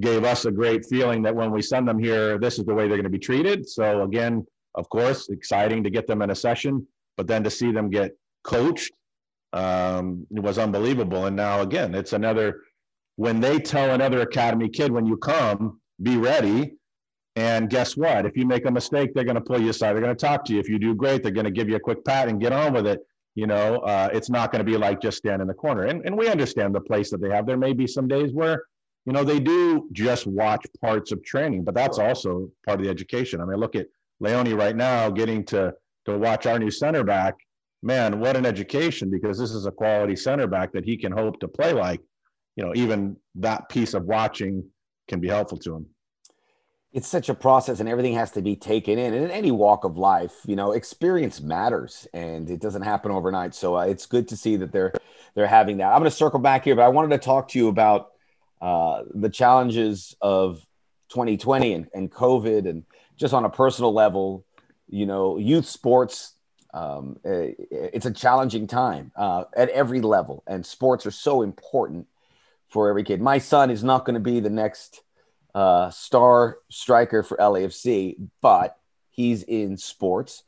[0.00, 2.88] gave us a great feeling that when we send them here, this is the way
[2.88, 3.68] they're going to be treated.
[3.68, 6.86] So again, of course, exciting to get them in a session,
[7.16, 8.12] but then to see them get
[8.42, 8.92] coached
[9.52, 11.26] um, was unbelievable.
[11.26, 12.62] And now again, it's another
[13.16, 16.74] when they tell another academy kid when you come, be ready.
[17.36, 18.26] And guess what?
[18.26, 19.94] If you make a mistake, they're going to pull you aside.
[19.94, 20.60] They're going to talk to you.
[20.60, 22.72] If you do great, they're going to give you a quick pat and get on
[22.74, 23.00] with it.
[23.34, 25.84] You know, uh, it's not going to be like just stand in the corner.
[25.84, 27.46] And, and we understand the place that they have.
[27.46, 28.62] There may be some days where,
[29.06, 32.90] you know, they do just watch parts of training, but that's also part of the
[32.90, 33.40] education.
[33.40, 33.86] I mean, look at
[34.20, 37.36] Leone right now getting to to watch our new center back
[37.82, 41.40] man, what an education because this is a quality center back that he can hope
[41.40, 42.00] to play like.
[42.56, 44.62] You know, even that piece of watching
[45.08, 45.86] can be helpful to him.
[46.92, 49.14] It's such a process, and everything has to be taken in.
[49.14, 53.54] And in any walk of life, you know, experience matters, and it doesn't happen overnight.
[53.54, 54.92] So uh, it's good to see that they're
[55.34, 55.92] they're having that.
[55.92, 58.10] I'm going to circle back here, but I wanted to talk to you about
[58.60, 60.64] uh, the challenges of
[61.08, 62.84] 2020 and, and COVID, and
[63.16, 64.44] just on a personal level,
[64.88, 66.34] you know, youth sports
[66.74, 72.06] um, eh, it's a challenging time uh, at every level, and sports are so important
[72.68, 73.20] for every kid.
[73.20, 75.02] My son is not going to be the next
[75.54, 78.76] uh, star striker for LAFC, but
[79.10, 80.42] he's in sports.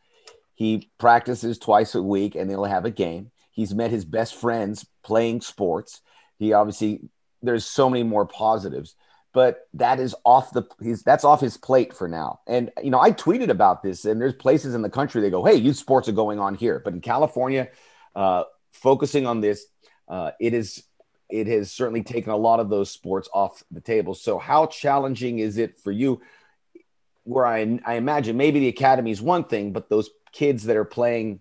[0.55, 3.31] He practices twice a week, and they'll have a game.
[3.51, 6.01] He's met his best friends playing sports.
[6.39, 7.09] He obviously
[7.43, 8.95] there's so many more positives
[9.35, 12.41] but that is off the he's that's off his plate for now.
[12.47, 15.45] And you know, I tweeted about this, and there's places in the country they go,
[15.45, 17.69] "Hey, youth sports are going on here," but in California,
[18.15, 19.67] uh, focusing on this,
[20.09, 20.85] uh, it is
[21.35, 24.15] it has certainly taken a lot of those sports off the table.
[24.15, 26.21] So, how challenging is it for you?
[27.25, 30.85] Where I I imagine maybe the academy is one thing, but those kids that are
[30.85, 31.41] playing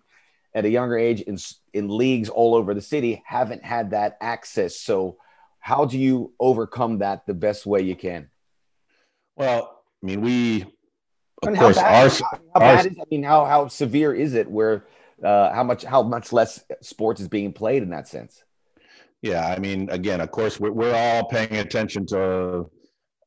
[0.56, 1.38] at a younger age in
[1.74, 4.80] in leagues all over the city haven't had that access.
[4.80, 5.18] So
[5.60, 8.30] how do you overcome that the best way you can?
[9.36, 13.24] Well, I mean, we, of and course, bad, our, how, how bad is, I mean,
[13.24, 14.86] how, how severe is it where,
[15.24, 18.44] uh, how much, how much less sports is being played in that sense?
[19.24, 19.48] Yeah.
[19.48, 22.70] I mean, again, of course, we're, we're all paying attention to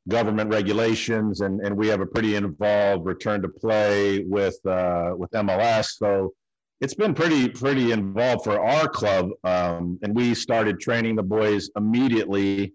[0.08, 5.30] government regulations and, and we have a pretty involved return to play with, uh, with
[5.32, 5.96] MLS.
[5.98, 6.32] So,
[6.80, 11.70] it's been pretty pretty involved for our club, um, and we started training the boys
[11.76, 12.74] immediately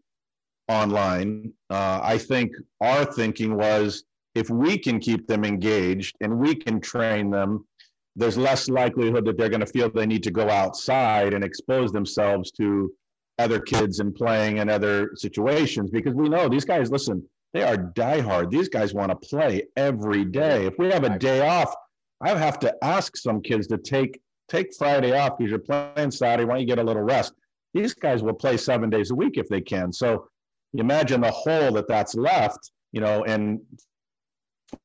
[0.67, 1.53] online.
[1.69, 4.03] Uh, I think our thinking was
[4.33, 7.67] if we can keep them engaged and we can train them,
[8.15, 11.91] there's less likelihood that they're going to feel they need to go outside and expose
[11.91, 12.91] themselves to
[13.39, 17.75] other kids and playing in other situations because we know these guys listen they are
[17.75, 21.73] diehard these guys want to play every day if we have a day off
[22.21, 26.45] I have to ask some kids to take take Friday off because you're playing Saturday.
[26.45, 27.33] Why don't you get a little rest?
[27.73, 29.91] These guys will play seven days a week if they can.
[29.91, 30.27] So
[30.73, 33.61] you imagine the hole that that's left, you know, and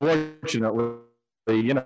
[0.00, 1.00] fortunately,
[1.48, 1.84] you know,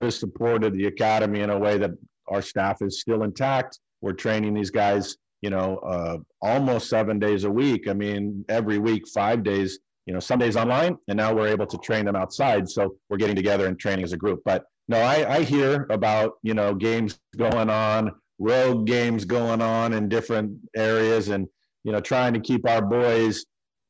[0.00, 1.92] has supported the academy in a way that
[2.28, 3.78] our staff is still intact.
[4.00, 7.88] We're training these guys, you know, uh, almost seven days a week.
[7.88, 11.66] I mean, every week, five days, you know, some days online, and now we're able
[11.66, 12.68] to train them outside.
[12.68, 14.42] So we're getting together and training as a group.
[14.44, 19.92] But no, I, I hear about you know games going on, rogue games going on
[19.92, 21.46] in different areas, and
[21.84, 23.46] you know trying to keep our boys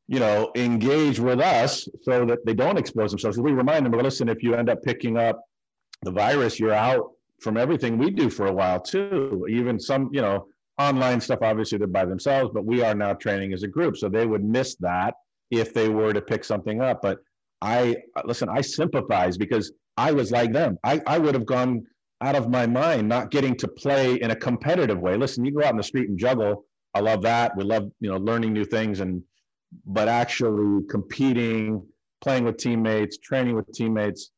[0.09, 3.41] you know engaged with us so that they don't expose themselves.
[3.41, 5.43] We remind them, well, listen, if you end up picking up
[6.03, 9.47] the virus, you're out from everything we do for a while too.
[9.49, 10.49] Even some you know
[10.81, 14.09] online stuff, obviously they're by themselves, but we are now training as a group, so
[14.09, 15.15] they would miss that
[15.51, 17.03] if they were to pick something up.
[17.03, 17.19] But
[17.63, 20.79] I listen, I sympathize because I was like them.
[20.85, 21.85] I, I would have gone
[22.23, 25.17] out of my mind not getting to play in a competitive way.
[25.17, 26.65] Listen, you go out in the street and juggle.
[26.95, 27.57] I love that.
[27.57, 29.23] We love, you know, learning new things and
[29.87, 31.87] but actually competing,
[32.21, 34.31] playing with teammates, training with teammates,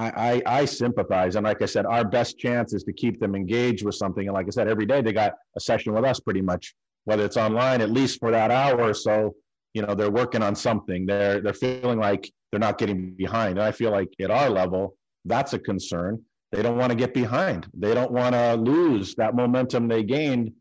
[0.00, 1.36] I, I, I sympathize.
[1.36, 4.26] And like I said, our best chance is to keep them engaged with something.
[4.26, 7.24] And like I said, every day they got a session with us pretty much, whether
[7.24, 9.34] it's online, at least for that hour or so,
[9.74, 11.04] you know, they're working on something.
[11.04, 13.58] They're they're feeling like they're not getting behind.
[13.58, 16.22] And I feel like at our level, that's a concern.
[16.50, 17.68] They don't want to get behind.
[17.74, 20.52] They don't want to lose that momentum they gained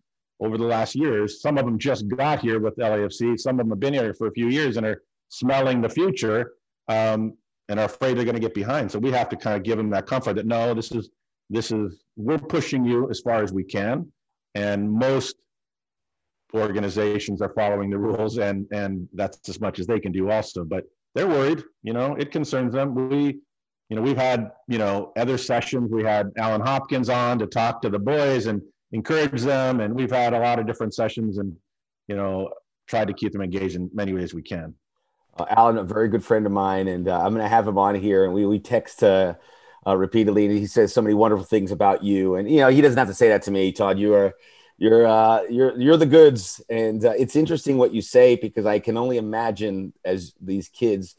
[0.42, 1.42] over the last years.
[1.42, 3.40] Some of them just got here with LAFC.
[3.40, 6.52] Some of them have been here for a few years and are smelling the future
[6.88, 7.34] um,
[7.70, 8.92] and are afraid they're going to get behind.
[8.92, 11.10] So we have to kind of give them that comfort that no, this is
[11.50, 14.12] this is we're pushing you as far as we can,
[14.56, 15.36] and most
[16.54, 20.66] organizations are following the rules, and and that's as much as they can do also.
[20.66, 20.84] But
[21.16, 21.64] they're worried.
[21.84, 22.94] You know, it concerns them.
[22.94, 23.40] We,
[23.90, 25.92] you know, we've had you know other sessions.
[25.92, 30.12] We had Alan Hopkins on to talk to the boys and encourage them, and we've
[30.12, 31.56] had a lot of different sessions and
[32.08, 32.50] you know
[32.88, 34.74] tried to keep them engaged in many ways we can.
[35.40, 37.78] Uh, Alan, a very good friend of mine, and uh, I'm going to have him
[37.78, 39.36] on here, and we we text uh,
[39.88, 42.36] uh, repeatedly, and he says so many wonderful things about you.
[42.36, 43.98] And you know, he doesn't have to say that to me, Todd.
[43.98, 44.36] You are
[44.78, 48.80] you're uh, you're you're the goods, and uh, it's interesting what you say because I
[48.80, 51.16] can only imagine as these kids,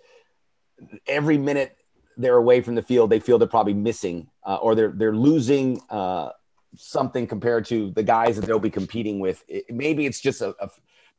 [1.06, 1.76] every minute
[2.16, 5.80] they're away from the field, they feel they're probably missing uh, or they're they're losing
[5.88, 6.30] uh,
[6.76, 9.42] something compared to the guys that they'll be competing with.
[9.48, 10.68] It, maybe it's just a, a,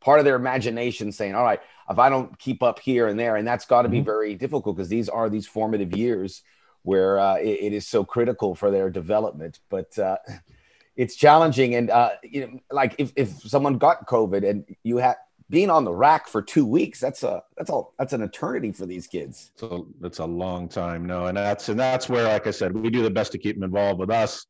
[0.01, 3.37] part of their imagination saying, "All right, if I don't keep up here and there,"
[3.37, 4.05] and that's got to be mm-hmm.
[4.05, 6.41] very difficult because these are these formative years
[6.83, 10.17] where uh, it, it is so critical for their development, but uh,
[10.95, 11.75] it's challenging.
[11.75, 15.15] And uh, you know, like if, if someone got COVID and you had
[15.49, 18.85] being on the rack for two weeks, that's a that's all that's an eternity for
[18.85, 19.51] these kids.
[19.55, 21.05] So that's a long time.
[21.05, 23.55] No, and that's and that's where, like I said, we do the best to keep
[23.55, 24.45] them involved with us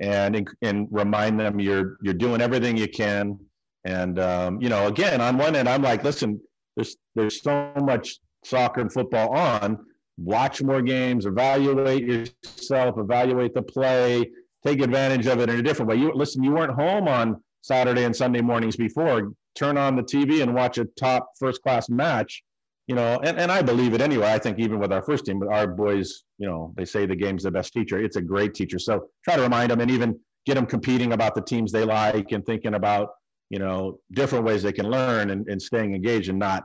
[0.00, 3.38] and and remind them you're you're doing everything you can.
[3.84, 6.40] And um, you know, again, on one end, I'm like, listen,
[6.76, 9.78] there's there's so much soccer and football on.
[10.16, 14.30] Watch more games, evaluate yourself, evaluate the play,
[14.64, 15.96] take advantage of it in a different way.
[15.96, 19.32] You listen, you weren't home on Saturday and Sunday mornings before.
[19.54, 22.42] Turn on the TV and watch a top first class match.
[22.86, 24.30] You know, and, and I believe it anyway.
[24.30, 27.44] I think even with our first team, our boys, you know, they say the game's
[27.44, 27.98] the best teacher.
[27.98, 28.78] It's a great teacher.
[28.78, 32.32] So try to remind them and even get them competing about the teams they like
[32.32, 33.08] and thinking about,
[33.54, 36.64] you know, different ways they can learn and, and staying engaged and not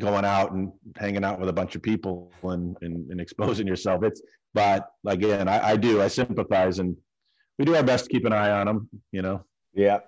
[0.00, 4.04] going out and hanging out with a bunch of people and, and, and exposing yourself.
[4.04, 4.22] It's,
[4.54, 6.96] but again, I, I do, I sympathize and
[7.58, 9.44] we do our best to keep an eye on them, you know?
[9.74, 9.98] Yeah.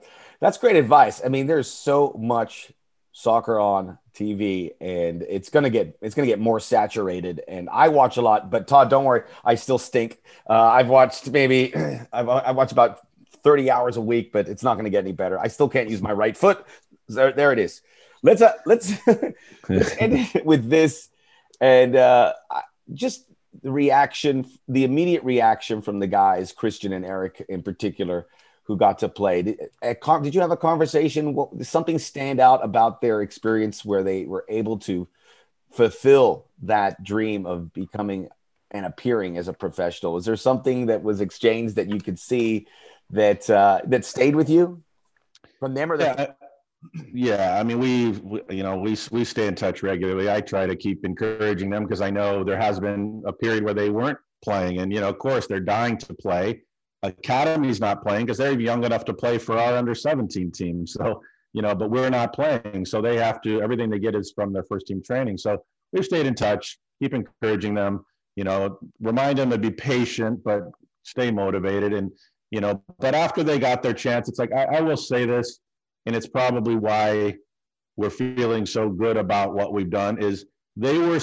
[0.41, 1.21] That's great advice.
[1.25, 2.71] I mean, there's so much
[3.11, 7.69] soccer on TV and it's going to get it's going to get more saturated and
[7.71, 11.75] I watch a lot but Todd don't worry I still stink uh, I've watched maybe
[12.13, 13.01] I've I watch about
[13.43, 15.89] 30 hours a week but it's not going to get any better I still can't
[15.89, 16.65] use my right foot
[17.09, 17.83] there, there it is
[18.23, 18.93] let's uh, let's
[19.69, 21.09] let's end it with this
[21.61, 22.33] and uh,
[22.93, 23.27] just
[23.63, 28.27] the reaction the immediate reaction from the guys Christian and Erik in particular
[28.65, 29.43] who got to play.
[29.43, 31.37] Did, did you have a conversation?
[31.57, 35.09] Did something stand out about their experience where they were able to
[35.73, 38.29] fulfill that dream of becoming
[38.71, 40.13] and appearing as a professional?
[40.13, 42.67] Was there something that was exchanged that you could see
[43.13, 44.83] that uh, that stayed with you
[45.61, 46.37] from them or that?
[47.13, 47.59] Yeah.
[47.61, 50.31] I mean, we, we, you know, we we stay in touch regularly.
[50.31, 53.75] I try to keep encouraging them because I know there has been a period where
[53.75, 56.63] they weren't playing, and you know, of course, they're dying to play
[57.03, 60.85] academy's not playing because they're young enough to play for our under 17 team.
[60.93, 61.23] So,
[61.55, 62.87] you know, but we're not playing.
[62.87, 65.37] So they have to, everything they get is from their first team training.
[65.37, 68.07] So we've stayed in touch, keep encouraging them,
[68.37, 70.63] you know, remind them to be patient, but
[71.03, 71.93] stay motivated.
[71.93, 72.11] And,
[72.53, 75.59] you know, but after they got their chance, it's like, I, I will say this,
[76.05, 77.37] and it's probably why
[77.97, 80.45] we're feeling so good about what we've done is
[80.77, 81.19] they were,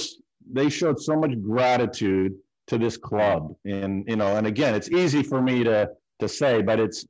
[0.52, 2.34] they showed so much gratitude
[2.68, 3.54] to this club.
[3.64, 7.06] And, you know, and again, it's easy for me to, to say, but it's,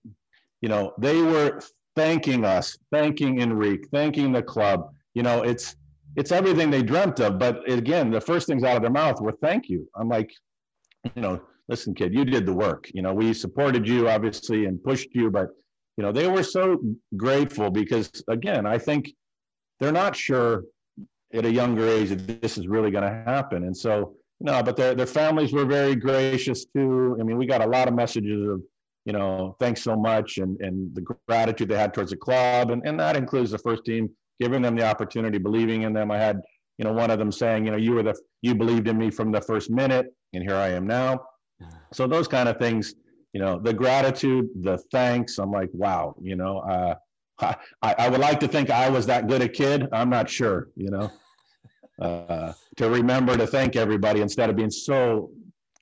[0.62, 1.62] you know, they were
[1.96, 4.94] thanking us, thanking Enrique, thanking the club.
[5.14, 5.78] You know, it's,
[6.18, 7.40] it's everything they dreamt of.
[7.40, 9.88] But again, the first things out of their mouth were thank you.
[9.96, 10.34] I'm like,
[11.16, 12.90] you know, listen, kid, you did the work.
[12.94, 15.50] You know, we supported you obviously and pushed you, but
[15.96, 16.80] you know, they were so
[17.16, 19.14] grateful because again, I think
[19.80, 20.64] they're not sure
[21.34, 23.64] at a younger age that this is really going to happen.
[23.64, 27.18] And so no, but their their families were very gracious too.
[27.20, 28.62] I mean, we got a lot of messages of,
[29.06, 32.82] you know, thanks so much and and the gratitude they had towards the club, and
[32.86, 34.10] and that includes the first team
[34.40, 36.10] giving them the opportunity, believing in them.
[36.10, 36.40] I had,
[36.78, 39.12] you know, one of them saying, you know, you were the you believed in me
[39.12, 41.20] from the first minute, and here I am now.
[41.94, 42.96] So those kind of things,
[43.34, 45.38] you know, the gratitude, the thanks.
[45.38, 46.96] I'm like, wow, you know, uh,
[47.42, 49.88] I, I would like to think I was that good a kid.
[49.94, 51.12] I'm not sure, you know
[52.02, 55.32] uh, to remember to thank everybody instead of being so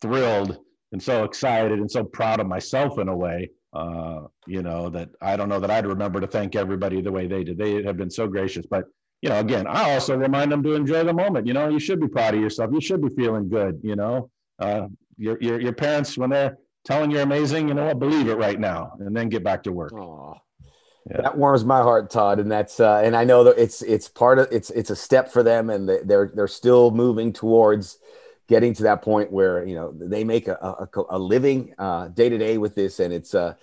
[0.02, 0.58] thrilled
[0.92, 3.50] and so excited and so proud of myself in a way.
[3.74, 7.28] Uh, you know that I don't know that I'd remember to thank everybody the way
[7.28, 7.58] they did.
[7.58, 8.86] They have been so gracious, but
[9.22, 11.48] you know, again, I also remind them to enjoy the moment.
[11.48, 12.72] You know, you should be proud of yourself.
[12.72, 13.80] You should be feeling good.
[13.84, 17.99] You know, uh, your, your your parents when they're telling you're amazing, you know what,
[17.99, 19.91] believe it right now, and then get back to work.
[19.91, 20.38] Aww.
[21.09, 21.22] Yeah.
[21.22, 24.39] That warms my heart, Todd, and that's uh, and I know that it's it's part
[24.39, 27.97] of it's it's a step for them, and they're they're still moving towards
[28.47, 31.74] getting to that point where you know they make a, a, a living
[32.13, 33.53] day to day with this, and it's uh,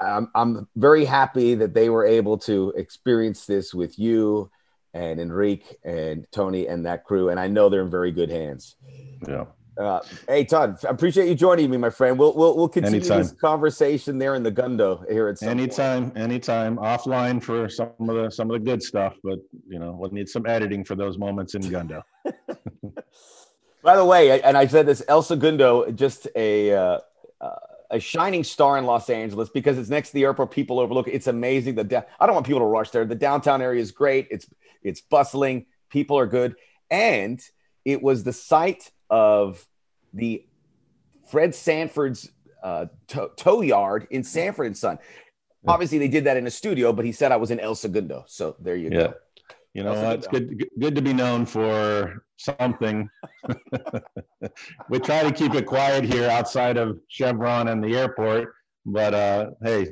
[0.00, 4.50] I'm I'm very happy that they were able to experience this with you
[4.94, 8.76] and Enrique and Tony and that crew, and I know they're in very good hands.
[9.26, 9.46] Yeah.
[9.78, 12.18] Uh, hey Todd, I appreciate you joining me, my friend.
[12.18, 13.18] We'll we'll, we'll continue anytime.
[13.18, 16.18] this conversation there in the Gundo here at anytime, point.
[16.18, 16.76] anytime.
[16.78, 20.30] Offline for some of the some of the good stuff, but you know we'll need
[20.30, 22.02] some editing for those moments in Gundo.
[23.82, 26.98] By the way, and I said this, El Segundo, just a uh,
[27.42, 27.50] uh,
[27.90, 30.52] a shining star in Los Angeles because it's next to the airport.
[30.52, 31.12] People overlook it.
[31.12, 31.74] It's amazing.
[31.74, 33.04] The da- I don't want people to rush there.
[33.04, 34.28] The downtown area is great.
[34.30, 34.46] It's
[34.82, 35.66] it's bustling.
[35.90, 36.56] People are good,
[36.90, 37.40] and
[37.84, 39.66] it was the site of
[40.12, 40.44] the
[41.30, 42.30] Fred Sanford's
[42.62, 44.98] uh, tow, tow yard in Sanford and Son.
[45.64, 45.70] Yeah.
[45.72, 48.24] Obviously, they did that in a studio, but he said I was in El Segundo.
[48.26, 48.98] So there you yeah.
[48.98, 49.14] go.
[49.74, 53.10] You know, it's good, good to be known for something.
[54.88, 58.54] we try to keep it quiet here outside of Chevron and the airport,
[58.86, 59.88] but uh, hey,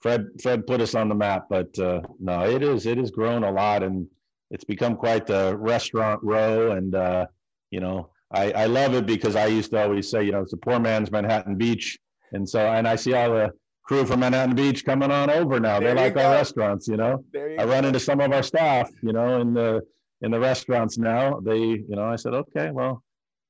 [0.00, 1.44] Fred Fred put us on the map.
[1.50, 4.06] But uh, no, it is it has grown a lot, and
[4.50, 6.72] it's become quite the restaurant row.
[6.72, 7.26] And uh,
[7.70, 10.52] you know, I I love it because I used to always say, you know, it's
[10.52, 11.98] a poor man's Manhattan Beach,
[12.32, 13.50] and so and I see all the
[13.84, 15.80] crew from Manhattan Beach coming on over now.
[15.80, 16.22] There they like go.
[16.22, 17.24] our restaurants, you know.
[17.34, 19.82] You I run into some of our staff, you know, in the
[20.22, 21.40] in the restaurants now.
[21.40, 23.02] They, you know, I said, okay, well,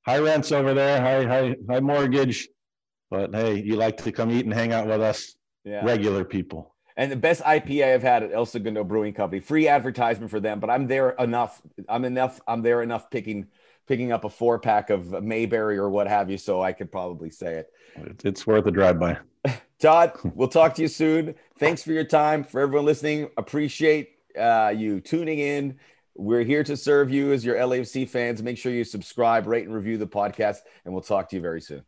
[0.06, 2.48] high rents over there, high high high mortgage,
[3.10, 5.84] but hey, you like to come eat and hang out with us, yeah.
[5.84, 6.74] regular people.
[6.96, 9.40] And the best IPA I've had at El Segundo Brewing Company.
[9.40, 11.62] Free advertisement for them, but I'm there enough.
[11.88, 12.40] I'm enough.
[12.46, 13.46] I'm there enough picking
[13.86, 17.30] picking up a four pack of Mayberry or what have you, so I could probably
[17.30, 17.72] say it.
[18.24, 19.18] It's worth a drive by.
[19.78, 21.34] Todd, we'll talk to you soon.
[21.58, 22.44] Thanks for your time.
[22.44, 25.78] For everyone listening, appreciate uh, you tuning in.
[26.14, 28.42] We're here to serve you as your LAFC fans.
[28.42, 31.60] Make sure you subscribe, rate, and review the podcast, and we'll talk to you very
[31.60, 31.82] soon.